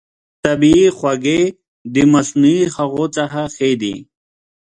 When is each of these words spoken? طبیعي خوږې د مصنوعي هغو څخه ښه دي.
طبیعي 0.43 0.87
خوږې 0.97 1.41
د 1.93 1.95
مصنوعي 2.13 2.59
هغو 2.75 3.03
څخه 3.17 3.41
ښه 3.55 3.69
دي. 3.81 3.95